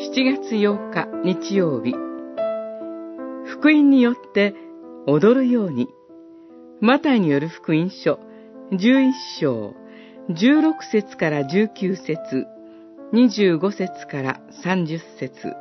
[0.00, 1.92] 7月8日日曜日。
[3.44, 4.54] 福音によって
[5.06, 5.88] 踊るように。
[6.80, 8.18] マタイによる福音書
[8.72, 9.74] 11章
[10.30, 12.46] 16節から19節。
[13.12, 15.54] 25節から30節。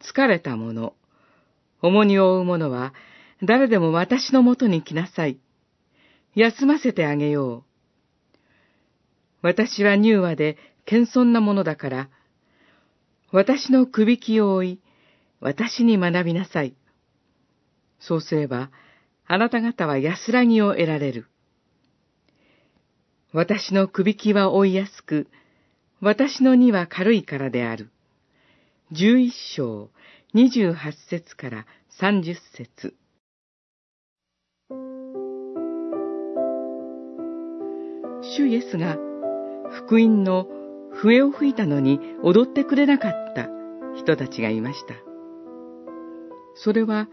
[0.00, 0.94] 疲れた者、
[1.82, 2.94] 重荷を負う者は
[3.42, 5.40] 誰でも私のもとに来なさい。
[6.36, 7.67] 休ませてあげよう。
[9.42, 12.08] 私は乳和で謙遜なものだから、
[13.30, 14.80] 私のくびきを追い、
[15.40, 16.74] 私に学びなさい。
[18.00, 18.70] そうすれば、
[19.26, 21.26] あなた方は安らぎを得られる。
[23.32, 25.28] 私のくびきは追いやすく、
[26.00, 27.90] 私の荷は軽いからである。
[28.90, 29.90] 十一章、
[30.32, 31.66] 二十八節から
[32.00, 32.94] 三十節。
[38.36, 38.96] 主イエスが
[39.70, 40.46] 福音の
[40.92, 43.48] 笛を吹いたのに踊ってくれなかった
[43.96, 44.94] 人たちがいました。
[46.54, 47.08] それは、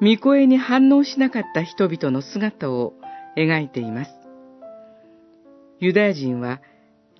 [0.00, 2.94] 御声に反応しなかった人々の姿を
[3.36, 4.10] 描いています。
[5.78, 6.60] ユダヤ人は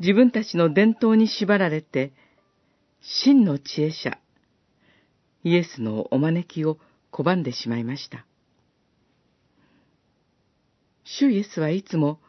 [0.00, 2.12] 自分たちの伝統に縛られて、
[3.00, 4.18] 真の知恵者、
[5.44, 6.78] イエスのお招きを
[7.12, 8.26] 拒んでしまいました。
[11.04, 12.20] 主イエスはいつも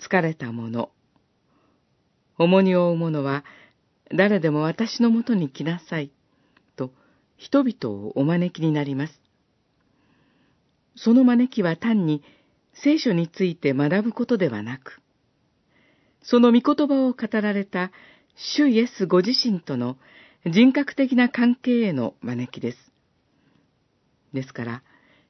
[0.00, 0.90] 疲れた者、
[2.38, 3.44] 重荷を負う者は
[4.14, 6.10] 誰でも私のもとに来なさい、
[6.76, 6.92] と
[7.36, 9.20] 人々をお招きになります。
[10.94, 12.22] その招きは単に
[12.82, 15.00] 聖書について学ぶことではなく、
[16.22, 17.90] その御言葉を語られた
[18.36, 19.96] 主イエスご自身との
[20.44, 22.78] 人格的な関係への招きです。
[24.32, 24.82] ですから、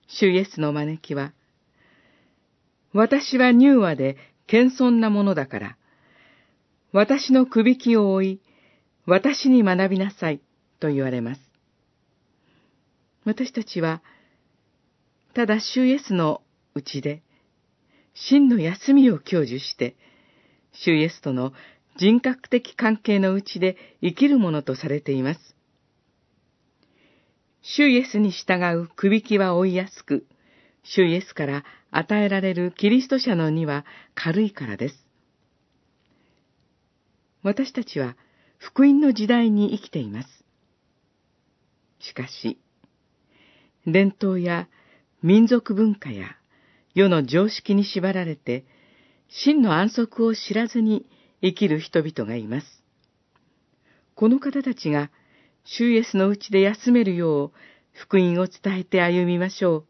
[0.08, 1.32] 主イエスの招きは、
[2.92, 5.77] 私は乳和で謙遜なものだから、
[6.96, 8.40] 私のくびきを追い、
[9.05, 10.40] 私に学びなさい、
[10.80, 11.40] と言われます。
[13.27, 14.01] 私たちは、
[15.34, 16.40] ただ主イエスの
[16.74, 17.23] うちで、
[18.14, 19.95] 真の休みを享受して、
[20.73, 21.52] 主イエスとの
[21.98, 25.55] 人格的関係のうちで生きるものとされています。
[27.61, 30.27] 主イエスに従うくびきは追いやすく、
[30.83, 33.84] 主イエスから与えられるキリスト者の荷は
[34.14, 35.05] 軽いからです。
[37.46, 38.17] 私たちは
[38.58, 40.29] 福音の時代に生きています。
[42.01, 42.58] しかし、
[43.86, 44.67] 伝統や
[45.23, 46.36] 民族文化や
[46.92, 48.64] 世の常識に縛られて、
[49.29, 51.07] 真の安息を知らずに
[51.40, 52.83] 生きる人々がいます。
[54.17, 55.13] この方たちが、
[55.63, 57.58] 主イエスのうちで休めるよう、
[57.92, 59.86] 福音を伝えて歩みましょう。